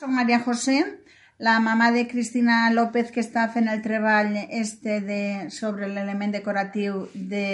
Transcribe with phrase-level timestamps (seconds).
[0.00, 0.78] Soc Maria José,
[1.36, 7.02] la mamà de Cristina López que està fent el treball este de, sobre l'element decoratiu
[7.12, 7.50] de,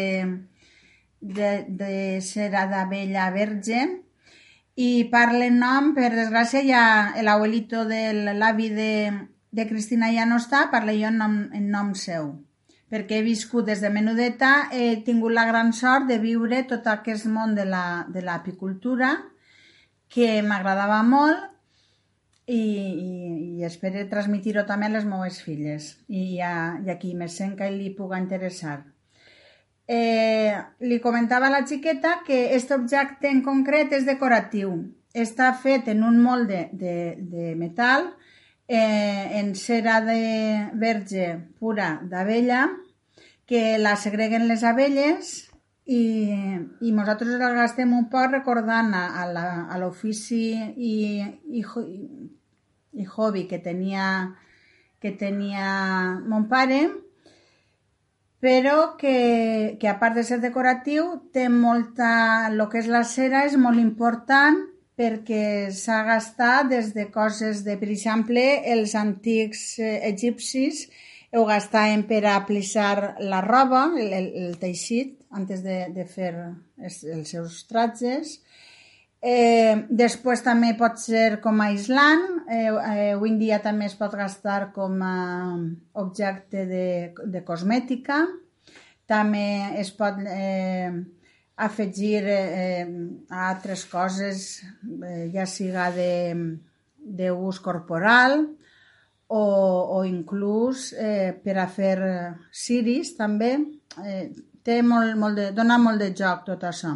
[1.18, 3.80] de, de cera d'abella verge.
[4.78, 6.84] I parla en nom, per desgràcia ja
[7.26, 8.04] l'abuelito de
[8.38, 8.92] l'avi de,
[9.50, 12.30] de Cristina ja no està, parla jo en nom, en nom seu.
[12.94, 17.26] Perquè he viscut des de menudeta, he tingut la gran sort de viure tot aquest
[17.26, 19.16] món de l'apicultura,
[20.06, 21.55] que m'agradava molt
[22.46, 27.14] i, i, i espero transmitir-ho també a les meves filles i a, i a qui
[27.14, 28.84] me sent que li puga interessar.
[29.86, 34.72] Eh, li comentava a la xiqueta que aquest objecte en concret és decoratiu.
[35.14, 38.10] Està fet en un molde de, de metal,
[38.68, 42.66] eh, en cera de verge pura d'abella,
[43.46, 45.46] que la segreguen les abelles
[45.86, 46.02] i,
[46.82, 51.62] i nosaltres el gastem un poc recordant a, a l'ofici i, i,
[52.96, 54.06] i hobby que tenia,
[55.00, 55.68] que tenia
[56.26, 56.80] mon pare,
[58.40, 62.48] però que, que a part de ser decoratiu té molta...
[62.50, 64.60] el que és la cera és molt important
[64.96, 70.86] perquè s'ha gastat des de coses de, per exemple, els antics eh, egipcis
[71.36, 77.02] ho gastaven per a plissar la roba, el, el, teixit, antes de, de fer els,
[77.04, 78.38] els seus tratges,
[79.24, 83.96] Eh, després també pot ser com a aislant, eh, eh, avui en dia també es
[83.96, 85.56] pot gastar com a
[85.94, 86.88] objecte de,
[87.24, 88.26] de cosmètica,
[89.08, 90.92] també es pot eh,
[91.56, 92.84] afegir eh,
[93.30, 98.42] a altres coses, eh, ja siga d'ús corporal
[99.28, 99.42] o,
[99.96, 101.96] o inclús eh, per a fer
[102.52, 103.56] ciris també.
[104.04, 104.28] Eh,
[104.66, 106.92] té molt, molt de, dona molt de joc tot això.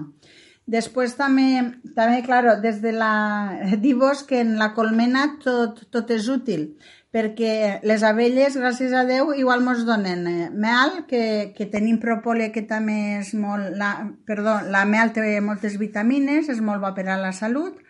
[0.71, 1.49] Després també,
[1.97, 3.13] també claro, des de la...
[3.85, 6.69] Dir-vos que en la colmena tot, tot és útil,
[7.11, 12.53] perquè les abelles, gràcies a Déu, igual ens donen eh, mel, que, que tenim propòlia,
[12.55, 13.73] que també és molt...
[13.81, 13.91] La,
[14.27, 17.81] perdó, la mel té moltes vitamines, és molt bo per a la salut,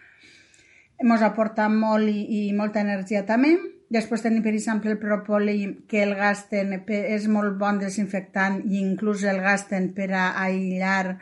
[1.01, 3.59] ens aporta molt i, i molta energia també.
[3.93, 9.27] Després tenim, per exemple, el propoli, que el gasten, és molt bon desinfectant i inclús
[9.29, 11.19] el gasten per a aïllar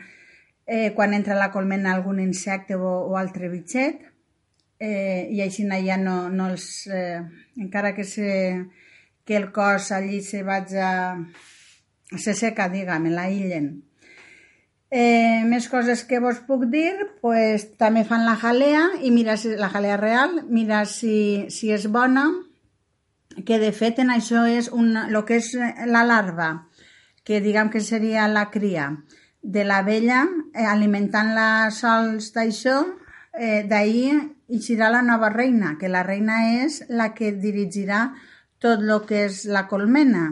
[0.69, 4.03] eh, quan entra a la colmena algun insecte o, o altre bitxet
[4.79, 6.87] eh, i així ja no, no els...
[6.87, 7.19] Eh,
[7.57, 8.69] encara que, se,
[9.25, 11.17] que el cos allí se vaig a...
[12.17, 13.81] se seca, diguem, l'aïllen.
[14.89, 19.55] Eh, més coses que vos puc dir, pues, també fan la jalea i mira si,
[19.57, 22.25] la jalea real, mira si, si és bona,
[23.45, 25.51] que de fet en això és un, el que és
[25.85, 26.49] la larva,
[27.23, 28.89] que diguem que seria la cria
[29.41, 32.81] de l'abella, eh, alimentant-la sols d'això,
[33.33, 38.13] eh, d'ahir eixirà la nova reina, que la reina és la que dirigirà
[38.59, 40.27] tot el que és la colmena.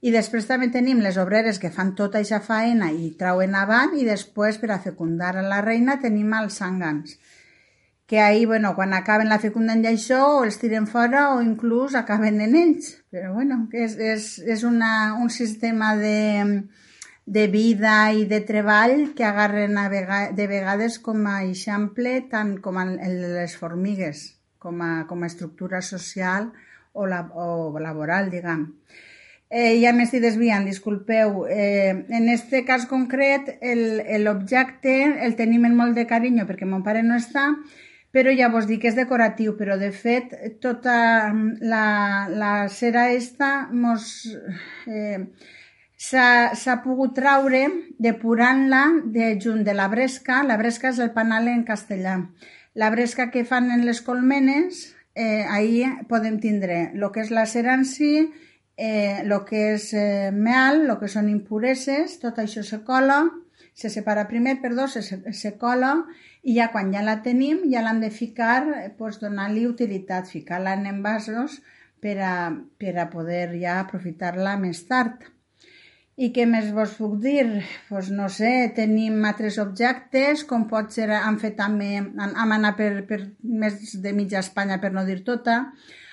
[0.00, 4.04] I després també tenim les obreres que fan tota aquesta faena i trauen avant i
[4.04, 7.16] després per a fecundar la reina tenim els sangans
[8.06, 12.40] que ahir, bueno, quan acaben la fecundan d'això, o els tiren fora o inclús acaben
[12.44, 12.90] en ells.
[13.10, 16.66] Però bueno, és, és, és una, un sistema de,
[17.26, 22.58] de vida i de treball que agarren a vega, de vegades com a eixample tant
[22.60, 26.52] com el de les formigues, com a, com a estructura social
[26.92, 28.68] o, la, o laboral, diguem.
[29.48, 31.44] Eh, ja m'estic desviant, disculpeu.
[31.48, 33.54] Eh, en este cas concret,
[34.20, 37.52] l'objecte el, el tenim en molt de carinyo perquè mon pare no està,
[38.14, 41.84] però ja vos dic que és decoratiu, però de fet tota la,
[42.28, 44.26] la cera esta mos...
[44.86, 45.22] Eh,
[46.04, 47.62] s'ha pogut traure
[47.98, 48.84] depurant-la
[49.14, 50.42] de junt de la bresca.
[50.42, 52.18] La bresca és el panal en castellà.
[52.74, 57.46] La bresca que fan en les colmenes, eh, ahir podem tindre el que és la
[57.46, 58.32] si,
[58.76, 63.30] eh, el que és eh, mel, el que són impureses, tot això se cola,
[63.74, 66.04] se separa primer, perdó, se, se cola
[66.42, 70.86] i ja quan ja la tenim ja l'hem de ficar, pues, donar-li utilitat, ficar-la en
[70.86, 71.62] envasos
[72.00, 72.34] per a,
[72.78, 75.33] per a poder ja aprofitar-la més tard.
[76.14, 77.64] I què més vos puc dir?
[77.88, 82.90] Pues no sé, tenim altres objectes, com pot ser, han fet també, hem anat per,
[83.08, 85.64] per més de mitja Espanya, per no dir tota,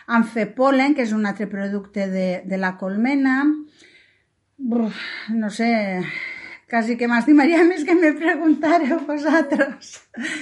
[0.10, 3.44] han fet polen, que és un altre producte de, de la colmena.
[4.58, 4.98] Uf,
[5.38, 5.70] no sé,
[6.70, 10.00] quasi que m'estimaria més que me preguntareu vosaltres.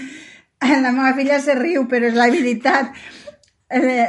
[0.85, 2.89] La meva filla se riu, però és la veritat.
[3.71, 4.07] Eh,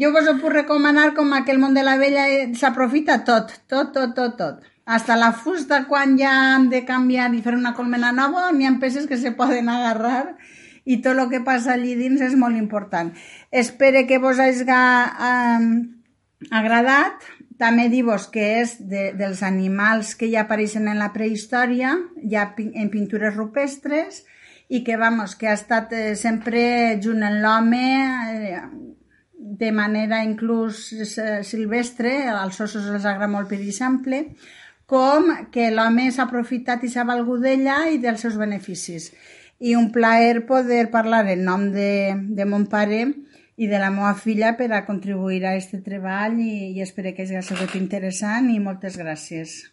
[0.00, 2.24] jo vos ho puc recomanar com que el món de la vella
[2.58, 4.75] s'aprofita tot, tot, tot, tot, tot.
[4.86, 8.76] Hasta la fusta, quan ja han de canviar i fer una colmena nova, n'hi ha
[8.78, 10.36] peces que se poden agarrar
[10.86, 13.10] i tot el que passa allí dins és molt important.
[13.50, 15.66] Espero que vos hagi eh,
[16.54, 17.26] agradat.
[17.58, 21.96] També dir-vos que és de, dels animals que ja apareixen en la prehistòria,
[22.30, 24.22] ja en pintures rupestres,
[24.68, 28.60] i que, vamos, que ha estat eh, sempre junt amb l'home eh,
[29.36, 34.22] de manera inclús eh, silvestre, als ossos els agrada molt per exemple,
[34.86, 39.10] com que l'home s'ha aprofitat i s'ha valgut d'ella i dels seus beneficis.
[39.58, 43.02] I un plaer poder parlar en nom de, de mon pare
[43.56, 47.24] i de la meva filla per a contribuir a aquest treball i, i espero que
[47.24, 49.66] hagi sigut interessant i moltes gràcies.